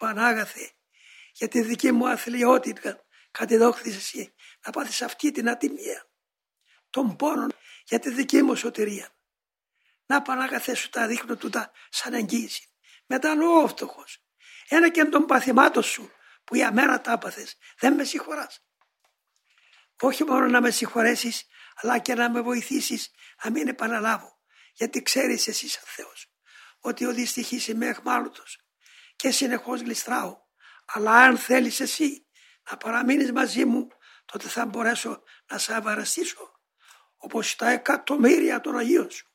Πανάγαθε, 0.00 0.72
για 1.32 1.48
τη 1.48 1.60
δική 1.62 1.92
μου 1.92 2.08
αθλειότητα 2.08 3.04
κατεδόχθης 3.30 3.96
εσύ 3.96 4.34
να 4.64 4.72
πάθεις 4.72 5.02
αυτή 5.02 5.30
την 5.30 5.48
ατιμία 5.48 6.10
των 6.90 7.16
πόνων 7.16 7.52
για 7.84 7.98
τη 7.98 8.10
δική 8.10 8.42
μου 8.42 8.54
σωτηρία. 8.54 9.08
Να 10.06 10.22
Πανάγαθε 10.22 10.74
σου 10.74 10.88
τα 10.88 11.06
δείχνω 11.06 11.36
τούτα 11.36 11.72
σαν 11.88 12.14
εγγύηση. 12.14 12.68
Μετά 13.06 13.32
ο 13.62 13.68
φτωχός. 13.68 14.24
Ένα 14.68 14.90
και 14.90 15.04
των 15.04 15.26
παθημάτων 15.26 15.82
σου 15.82 16.10
που 16.44 16.56
για 16.56 16.72
μένα 16.72 17.00
τα 17.00 17.12
άπαθες 17.12 17.56
δεν 17.78 17.94
με 17.94 18.04
συγχωράς. 18.04 18.64
Όχι 20.00 20.24
μόνο 20.24 20.46
να 20.46 20.60
με 20.60 20.70
συγχωρέσεις 20.70 21.46
αλλά 21.74 21.98
και 21.98 22.14
να 22.14 22.30
με 22.30 22.40
βοηθήσεις 22.40 23.10
να 23.44 23.50
μην 23.50 23.68
επαναλάβω 23.68 24.38
γιατί 24.72 25.02
ξέρεις 25.02 25.48
εσύ 25.48 25.68
σαν 25.68 25.82
Θεός 25.86 26.32
ότι 26.80 27.06
ο 27.06 27.12
δυστυχής 27.12 27.68
είμαι 27.68 27.86
εχμάλωτος 27.86 28.69
και 29.20 29.30
συνεχώς 29.30 29.80
γλιστράω. 29.80 30.38
Αλλά 30.86 31.12
αν 31.12 31.38
θέλεις 31.38 31.80
εσύ 31.80 32.26
να 32.70 32.76
παραμείνεις 32.76 33.32
μαζί 33.32 33.64
μου 33.64 33.88
τότε 34.24 34.48
θα 34.48 34.66
μπορέσω 34.66 35.22
να 35.50 35.58
σε 35.58 35.74
αβαραστήσω 35.74 36.60
όπως 37.16 37.56
τα 37.56 37.70
εκατομμύρια 37.70 38.60
των 38.60 38.76
Αγίων 38.76 39.10
σου. 39.10 39.29